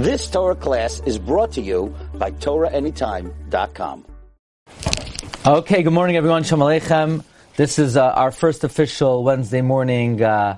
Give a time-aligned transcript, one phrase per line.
[0.00, 4.06] This Torah class is brought to you by TorahAnytime.com.
[5.44, 6.42] Okay, good morning everyone.
[6.42, 7.22] Shalom Aleichem.
[7.56, 10.56] This is uh, our first official Wednesday morning uh,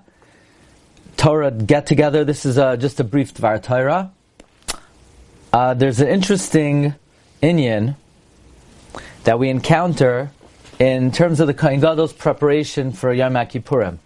[1.17, 2.25] Torah get together.
[2.25, 4.13] This is uh, just a brief Dvar Torah.
[5.52, 6.95] Uh, there's an interesting
[7.43, 7.96] Inyan
[9.24, 10.30] that we encounter
[10.79, 13.98] in terms of the Kohen Gadol's preparation for Yom Kippurim.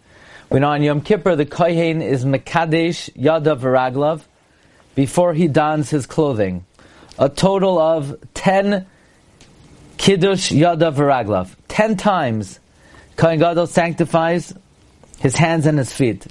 [0.49, 4.23] We know on Yom Kippur the Kohen is Mekadesh Yadav Varaglav
[4.97, 6.65] before he dons his clothing.
[7.19, 8.87] A total of ten
[9.99, 11.55] Kiddush Yadav Varaglav.
[11.69, 12.59] Ten times
[13.17, 14.53] Kohen Gadol sanctifies
[15.21, 16.27] his hands and his feet.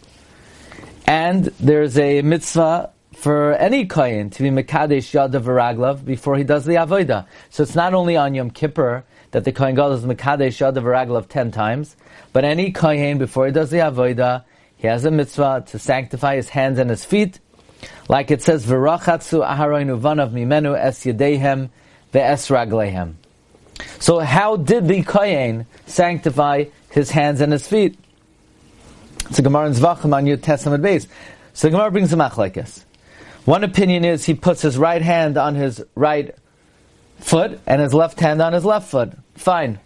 [1.08, 6.66] And there's a mitzvah for any Kohen to be Mekadesh Yadav Varaglav before he does
[6.66, 7.26] the Avodah.
[7.50, 11.28] So it's not only on Yom Kippur that the Kohen Gadol is Mekadesh Yadav Varaglav
[11.28, 11.96] ten times,
[12.34, 14.44] but any Kohen before he does the Avodah,
[14.78, 17.40] he has a mitzvah to sanctify his hands and his feet
[18.08, 21.70] like it says, "V'rachatzu aharon uvanav mimenu es yedehem
[22.14, 23.14] ve'es raglehem."
[24.00, 27.98] So, how did the kohen sanctify his hands and his feet?
[29.30, 31.08] It's a Gemara in Zvachim on Yud Tes amud beis.
[31.54, 32.84] So, the Gemara brings a machlekes.
[33.46, 36.36] One opinion is he puts his right hand on his right
[37.20, 39.14] foot and his left hand on his left foot.
[39.36, 39.80] Fine.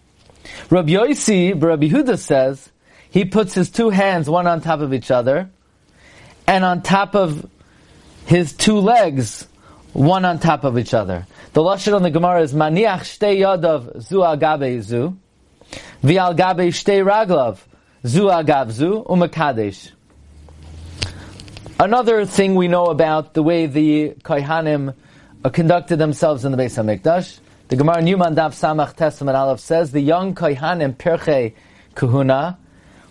[0.69, 2.72] Rabbi Yosi, Rabbi Yehuda says
[3.09, 5.50] he puts his two hands one on top of each other,
[6.47, 7.50] and on top of
[8.30, 9.47] his two legs,
[9.94, 11.25] one on top of each other.
[11.53, 15.17] The lashon on the Gemara is maniach shtei yadav zu agabe zu,
[16.03, 17.57] vial gabe shtei raglav
[18.05, 19.91] zu agav zu umakadesh.
[21.80, 24.94] Another thing we know about the way the Kohanim
[25.44, 29.33] uh, conducted themselves in the Beis Hamikdash, the Gemara in Yoma Daf Samach Tes amud
[29.33, 31.55] Aleph says the young Kohanim Pirchei
[31.95, 32.59] Kahuna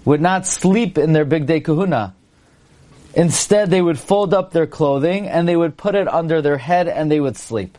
[0.05, 2.15] would not sleep in their bigdei Kahuna.
[3.15, 6.89] Instead, they would fold up their clothing and they would put it under their head
[6.89, 7.77] and they would sleep.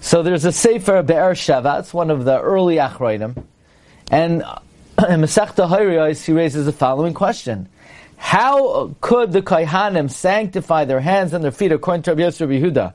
[0.00, 3.44] So there's a Sefer Be'er Sheva, it's one of the early Achroinim.
[4.10, 4.42] And
[4.98, 7.68] in Masechta Hayriyos, he raises the following question.
[8.16, 12.94] How could the Kaihanim sanctify their hands and their feet according to Rabbi Yehuda?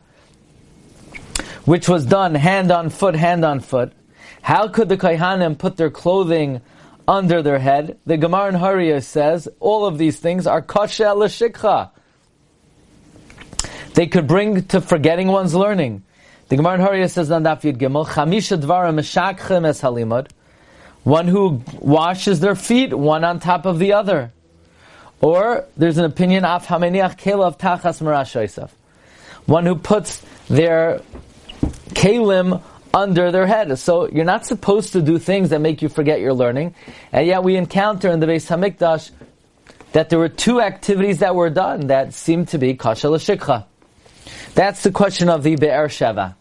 [1.66, 3.94] Which was done hand on foot, hand on foot.
[4.42, 6.62] How could the Kaihanim put their clothing
[7.08, 7.98] under their head.
[8.06, 11.92] The Gemara in Hariya says all of these things are kasha l'shikha.
[13.94, 16.04] They could bring to forgetting one's learning.
[16.50, 20.30] The Gemara in Hariya says on Daf Yud Gimel, Chamisha dvarim meshakchem es halimud.
[21.04, 24.34] One who washes their feet, one on top of the other.
[25.22, 28.70] Or there's an opinion of hameniach kelav tachas marash
[29.46, 31.02] One who puts their
[31.90, 32.62] kalim
[32.94, 33.78] under their head.
[33.80, 36.76] So you're not supposed to do things that make you forget your learning.
[37.12, 39.12] And yet we encounter in the Beis Hamikdash
[39.94, 43.66] that there were two activities that were done that seemed to be kasha l'shikha.
[44.54, 46.36] That's the question of the Be'er Sheva.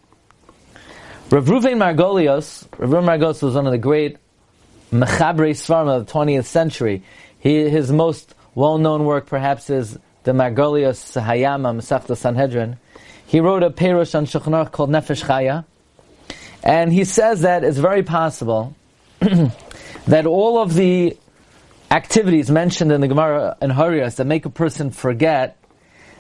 [1.31, 4.17] Rav Ruven Margolios, Rav Ruven Margolios was one of the great
[4.93, 7.03] mechabrei svarim of the 20th century.
[7.39, 12.79] He, his most well-known work perhaps is the Margolios Hayama Masechta Sanhedrin.
[13.27, 15.65] He wrote a perush on Shulchan called Nefesh Chaya,
[16.67, 18.75] and he says that it's very possible
[19.21, 21.17] that all of the
[21.93, 25.57] activities mentioned in the Gemara and Harias that make a person forget,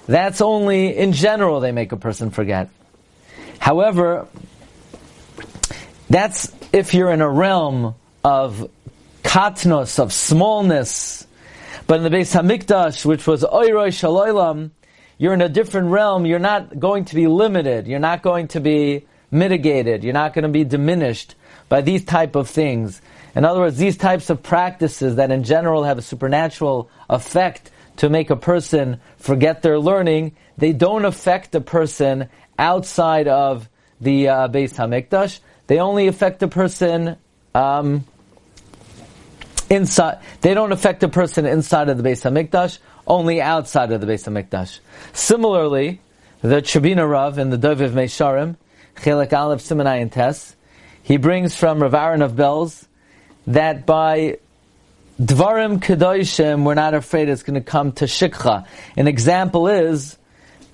[0.06, 2.71] that's only in general they make a person forget.
[3.59, 4.29] However,
[6.09, 8.71] that's if you're in a realm of
[9.25, 11.27] katnos, of smallness.
[11.89, 14.71] But in the Beis Hamikdash, which was Oiroi Shaloilam,
[15.19, 16.25] you're in a different realm.
[16.25, 17.89] You're not going to be limited.
[17.89, 19.06] You're not going to be
[19.37, 20.03] mitigated.
[20.03, 21.35] You're not going to be diminished
[21.69, 23.01] by these type of things.
[23.35, 28.09] In other words, these types of practices that in general have a supernatural effect to
[28.09, 33.69] make a person forget their learning, they don't affect a person outside of
[34.01, 35.41] the uh, Beis Hamikdash.
[35.67, 37.17] They only affect a person
[37.55, 38.05] um,
[39.71, 40.21] inside.
[40.41, 44.25] They don't affect a person inside of the Beis Hamikdash, only outside of the Beis
[44.25, 44.79] Hamikdash.
[45.13, 46.01] Similarly,
[46.43, 48.56] the Tchebiner Rav in the Doveiv Meisharim,
[48.96, 50.54] Chelik Aleph Simonai and Tes.
[51.02, 52.87] He brings from Rav Aaron of Belz
[53.46, 54.38] that by
[55.20, 58.66] Dvarim Kedoshim, we're not afraid it's going to come to Shikha.
[58.96, 60.19] An example is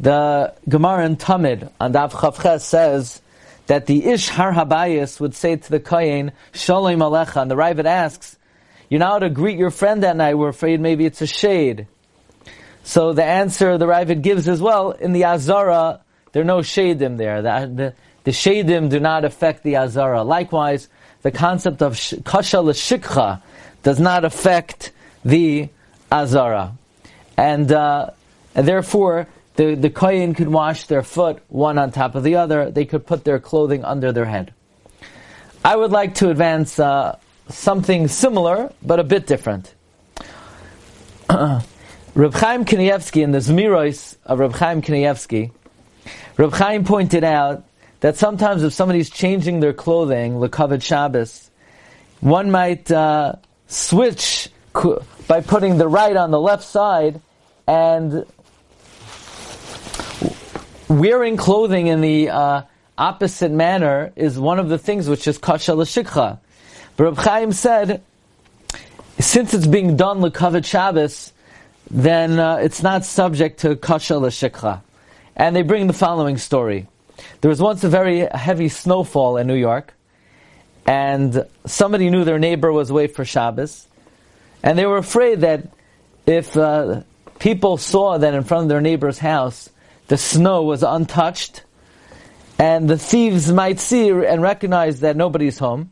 [0.00, 3.22] the Gemara in Tamid on Dav Chavches says
[3.66, 7.42] that the Ish Har Habayis would say to the Kohen, Shalom Alecha.
[7.42, 8.36] And the Raavad asks,
[8.88, 11.86] You're not to greet your friend that night, we're afraid maybe it's a shed.
[12.82, 16.00] So the answer the Raavad gives as well, in the Azara,
[16.32, 17.42] there are no shadim there.
[17.42, 20.22] The, the, the shadim do not affect the azara.
[20.22, 20.88] Likewise,
[21.22, 23.42] the concept of kasha l'shikcha
[23.82, 24.92] does not affect
[25.24, 25.68] the
[26.10, 26.72] azara,
[27.36, 28.10] and, uh,
[28.54, 29.26] and therefore
[29.56, 32.70] the, the kohen could wash their foot one on top of the other.
[32.70, 34.52] They could put their clothing under their head.
[35.64, 39.74] I would like to advance uh, something similar, but a bit different.
[41.28, 45.50] Reb Chaim Kanievsky in the Zmiros of Reb Chaim Kanievsky,
[46.36, 47.64] Reb Chaim pointed out
[48.02, 51.50] that sometimes if somebody's changing their clothing, Lekavod Shabbos,
[52.20, 53.36] one might uh,
[53.68, 54.48] switch
[55.28, 57.20] by putting the right on the left side
[57.68, 58.26] and
[60.88, 62.62] wearing clothing in the uh,
[62.98, 66.40] opposite manner is one of the things which is kasha l'shikcha.
[66.96, 68.02] But Reb Chaim said,
[69.20, 71.32] since it's being done lekavod Shabbos,
[71.88, 74.82] then uh, it's not subject to kasha l'shikcha.
[75.36, 76.88] And they bring the following story.
[77.40, 79.94] There was once a very heavy snowfall in New York,
[80.86, 83.86] and somebody knew their neighbor was away for Shabbos,
[84.62, 85.68] and they were afraid that
[86.26, 87.02] if uh,
[87.38, 89.70] people saw that in front of their neighbor's house
[90.08, 91.62] the snow was untouched,
[92.58, 95.90] and the thieves might see and recognize that nobody's home,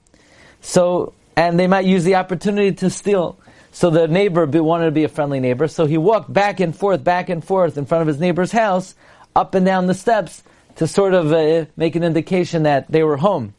[0.60, 3.38] so and they might use the opportunity to steal.
[3.72, 7.02] So the neighbor wanted to be a friendly neighbor, so he walked back and forth,
[7.02, 8.94] back and forth in front of his neighbor's house,
[9.34, 10.42] up and down the steps
[10.80, 13.52] to sort of uh, make an indication that they were home.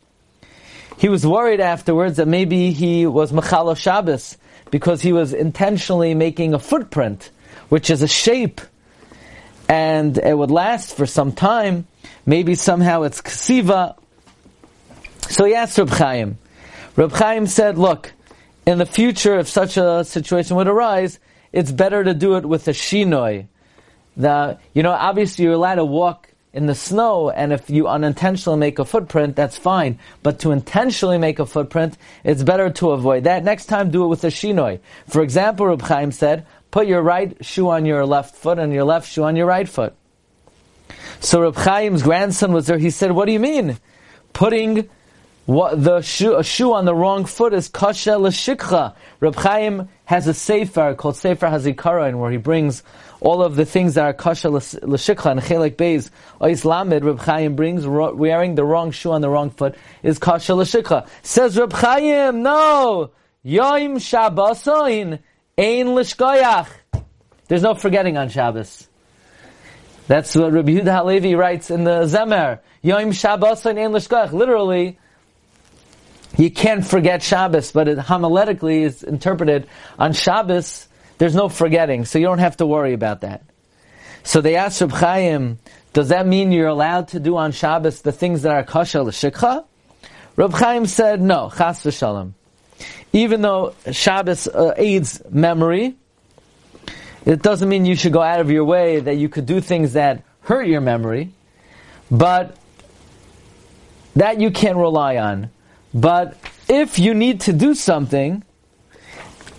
[0.98, 4.40] He was worried afterwards that maybe he was Machalo Shabbos
[4.72, 7.30] because he was intentionally making a footprint,
[7.70, 8.60] which is a shape,
[9.70, 11.86] and it would last for some time.
[12.26, 13.96] Maybe somehow it's ksiva.
[15.30, 16.40] So he asked Reb Chaim.
[16.96, 18.14] Reb Chaim said, look,
[18.66, 21.20] in the future, if such a situation would arise,
[21.52, 23.46] it's better to do it with a shinoi.
[24.18, 28.60] The, you know, obviously you're allowed to walk in the snow, and if you unintentionally
[28.60, 29.98] make a footprint, that's fine.
[30.22, 33.44] But to intentionally make a footprint, it's better to avoid that.
[33.44, 34.80] Next time, do it with a shinoi.
[35.08, 38.84] For example, Reb Chaim said, put your right shoe on your left foot and your
[38.84, 39.94] left shoe on your right foot.
[41.20, 42.78] So Reb Chaim's grandson was there.
[42.78, 43.78] He said, "What do you mean?
[44.34, 44.90] Putting
[45.46, 50.28] what the shoe, a shoe on the wrong foot is kasha l'shikcha." Reb Chaim has
[50.28, 52.84] a sefer called Sefer Hazikaron, where he brings
[53.22, 56.10] all of the things that are kasha l'shikha and chelik beis
[56.42, 60.56] ois lamed Reb Chaim brings wearing the wrong shoe on the wrong foot is kasha
[60.56, 61.08] l'shikha.
[61.22, 63.12] Says Reb Chaim, no,
[63.46, 65.20] yoim shabbosain
[65.58, 66.68] ein l'shkoyach.
[67.48, 68.88] There's no forgetting on Shabbos.
[70.08, 72.60] That's what Rabbi Yehuda Halevi writes in the Zemer.
[72.84, 74.32] Yoim shabbosain ein l'shkoyach.
[74.32, 74.98] Literally,
[76.38, 79.68] you can't forget Shabbos, but it homiletically is interpreted
[80.00, 80.88] on Shabbos
[81.22, 83.44] there's no forgetting, so you don't have to worry about that.
[84.24, 85.60] So they asked Reb Chaim,
[85.94, 89.64] does that mean you're allowed to do on Shabbos the things that are kosher l'shikha?
[90.36, 92.32] Reb Chaim said, no, chas v'shalom.
[93.14, 95.96] Even though Shabbos uh, aids memory,
[97.24, 99.94] it doesn't mean you should go out of your way that you could do things
[99.94, 101.34] that hurt your memory,
[102.10, 102.58] but
[104.16, 105.52] that you can't rely on.
[105.94, 106.36] But
[106.68, 108.44] if you need to do something,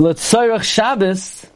[0.01, 0.29] let's
[0.65, 1.47] Shabbos,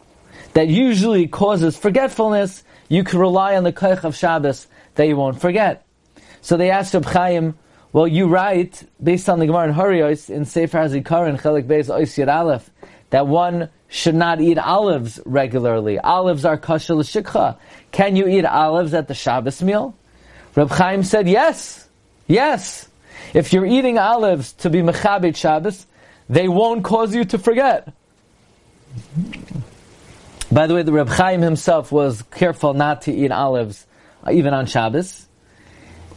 [0.57, 5.39] that usually causes forgetfulness, you can rely on the koich of Shabbos that you won't
[5.39, 5.85] forget.
[6.41, 7.59] So they asked Reb Chaim,
[7.93, 12.17] well, you write, based on the Gemara in Harios, in Sefer HaZikaron Chelik Beis Ois
[12.17, 12.71] Yad Aleph,
[13.11, 15.99] that one should not eat olives regularly.
[15.99, 17.59] Olives are kosher l'shikcha.
[17.93, 19.95] Can you eat olives at the Shabbos meal?
[20.55, 21.87] Reb Chaim said, yes,
[22.29, 22.89] yes.
[23.35, 25.87] If you're eating olives to be mechabed Shabbos,
[26.31, 27.93] they won't cause you to forget.
[30.51, 33.85] By the way, the Reb Chaim himself was careful not to eat olives,
[34.25, 35.27] uh, even on Shabbos.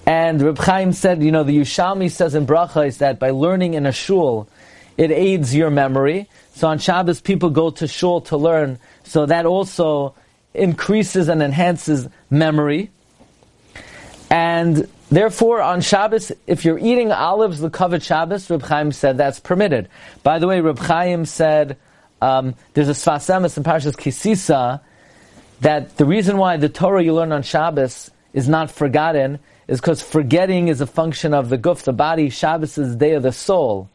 [0.05, 3.73] And Reb Chaim said, you know, the Yerushalmi says in Bracha is that by learning
[3.73, 4.47] in a shul,
[4.97, 6.29] it aids your memory.
[6.53, 8.77] So on Shabbos, people go to shul to learn.
[9.03, 10.13] So that also
[10.53, 12.91] increases and enhances memory.
[14.29, 19.39] And therefore, on Shabbos, if you're eating olives, the covered Shabbos, Reb Chaim said that's
[19.39, 19.89] permitted.
[20.21, 21.77] By the way, Reb Chaim said
[22.21, 24.81] um, there's a Sfas Emes in Parshas Kisisa
[25.61, 30.01] that the reason why the Torah you learn on Shabbos is not forgotten is because
[30.01, 32.29] forgetting is a function of the guf, the body.
[32.29, 33.89] Shabbos is the day of the soul.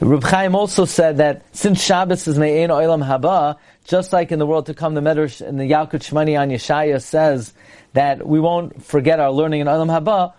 [0.00, 4.46] Reb Chaim also said that since Shabbos is Me'en Olam Haba, just like in the
[4.46, 7.54] world to come, the Medrash in the Yalkut Shimoni on Yeshaya says
[7.92, 10.34] that we won't forget our learning in Olam Haba.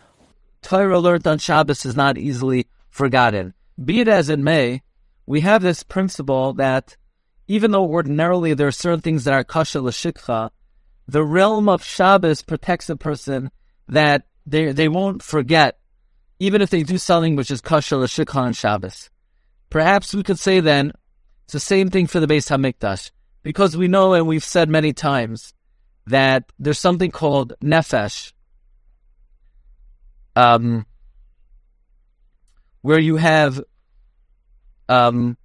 [0.62, 3.54] Torah learned on Shabbos is not easily forgotten.
[3.84, 4.82] Be it as it may,
[5.26, 6.96] we have this principle that
[7.48, 10.50] even though ordinarily there are certain things that are kasha l'shikha,
[11.08, 13.52] the realm of Shabbos protects a person
[13.88, 15.78] that they they won't forget,
[16.40, 19.10] even if they do something which is kasha l'shikha on Shabbos.
[19.70, 20.94] Perhaps we could say then
[21.44, 23.12] it's the same thing for the Beis Hamikdash.
[23.44, 25.54] because we know and we've said many times
[26.08, 28.34] that there's something called nefesh,
[30.36, 30.86] um,
[32.86, 33.60] where you have
[34.88, 35.38] um,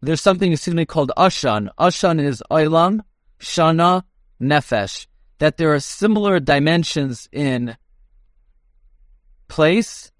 [0.00, 1.68] there's something excuse me called ashan.
[1.78, 3.00] Ashan is olam,
[3.38, 4.04] shana,
[4.40, 5.06] nefesh.
[5.38, 7.76] That there are similar dimensions in
[9.48, 10.10] place,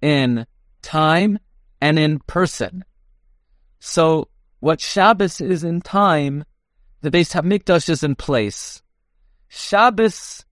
[0.00, 0.46] in
[0.82, 1.40] time,
[1.80, 2.84] and in person.
[3.80, 4.28] So
[4.60, 6.44] what Shabbos is in time,
[7.00, 8.82] the Beis Hamikdash is in place.
[9.48, 10.44] Shabbos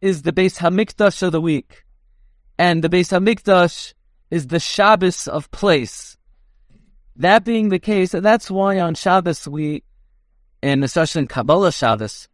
[0.00, 1.83] is the Beis Hamikdash of the week,
[2.58, 3.94] and the Beis Hamikdash
[4.30, 6.16] is the Shabbos of place.
[7.16, 9.84] That being the case, that's why on Shabbos we,
[10.62, 12.28] and especially in Kabbalah Shabbos,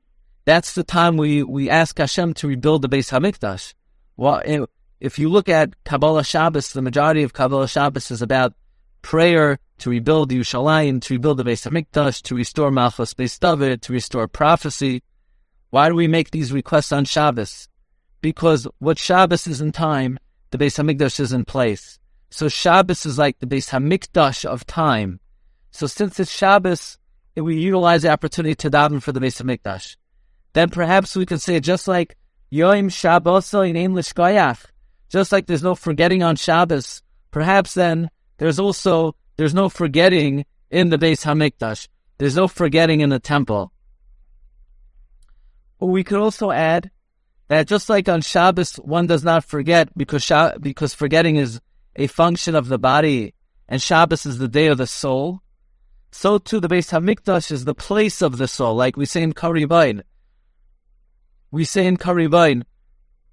[0.44, 3.74] that's the time we, we ask Hashem to rebuild the Beis Hamikdash.
[4.16, 4.64] Well, eh,
[5.00, 8.54] if you look at Kabbalah Shabbos, the majority of Kabbalah Shabbos is about
[9.02, 13.92] prayer to rebuild Yerushalayim, to rebuild the Beis Hamikdash, to restore Malchus Beis David, to
[13.92, 15.02] restore prophecy.
[15.70, 17.68] Why do we make these requests on Shabbos?
[18.20, 20.18] Because what Shabbos is in time,
[20.50, 21.98] the Beis Hamikdash is in place.
[22.30, 25.20] So Shabbos is like the Beis Hamikdash of time.
[25.70, 26.98] So since it's Shabbos,
[27.36, 29.96] we utilize the opportunity to daven for the Beis Hamikdash.
[30.52, 32.16] Then perhaps we can say just like
[32.50, 34.66] Yom Shabbosoin ein l'shkoyach,
[35.08, 40.90] just like there's no forgetting on Shabbos, perhaps then there's also there's no forgetting in
[40.90, 41.88] the Beis Hamikdash.
[42.18, 43.72] There's no forgetting in the temple.
[45.78, 46.90] We could also add
[47.50, 51.60] that just like on Shabbos, one does not forget because Shab- because forgetting is
[51.96, 53.34] a function of the body,
[53.68, 55.42] and Shabbos is the day of the soul.
[56.12, 59.32] So too, the Beis Hamikdash is the place of the soul, like we say in
[59.32, 60.04] Kah Ribon.
[61.50, 62.62] We say in Kah Ribon,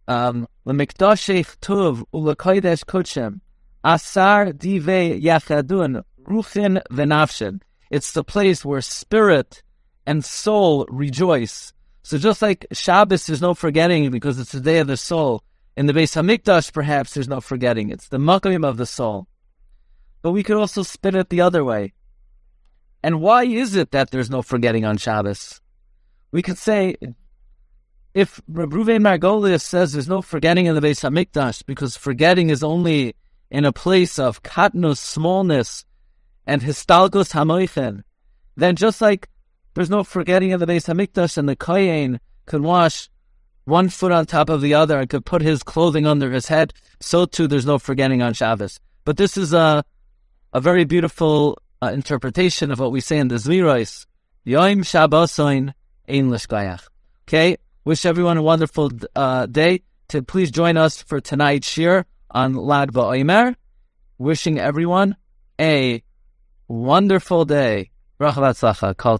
[0.08, 3.42] um, "Lemikdashech tuv ulakodesh kochem."
[3.84, 7.62] Asar dive yachadun ruchin v'nafshin.
[7.92, 9.62] It's the place where spirit
[10.08, 11.72] and soul rejoice.
[12.08, 15.44] So just like Shabbos, there's no forgetting because it's the day of the soul.
[15.76, 17.90] In the Beis Hamikdash, perhaps there's no forgetting.
[17.90, 19.28] It's the makom of the soul.
[20.22, 21.92] But we could also spin it the other way.
[23.04, 25.60] And why is it that there's no forgetting on Shabbos?
[26.32, 26.96] We could say,
[28.14, 33.18] if Ruven Margolius says there's no forgetting in the Beis Hamikdash because forgetting is only
[33.52, 35.84] in a place of katnus, smallness,
[36.46, 38.04] and histalgus hamoichen,
[38.56, 39.28] then just like
[39.78, 43.12] there's no forgetting of the Beis Hamikdash and the Kohen could wash
[43.66, 46.74] one foot on top of the other and could put his clothing under his head,
[47.00, 48.80] so too there's no forgetting on Shabbos.
[49.06, 49.84] But this is a
[50.52, 54.08] a very beautiful uh, interpretation of what we say in the Zvirois.
[54.46, 55.76] Yom Shabbosoin
[56.10, 56.88] Ein Lishgayach.
[57.28, 59.84] Okay, wish everyone a wonderful uh, day.
[60.08, 63.54] To please join us for tonight's shiur on Lag BaOmer.
[64.18, 65.18] Wishing everyone
[65.62, 66.02] a
[66.68, 67.92] wonderful day.
[68.18, 69.20] Kol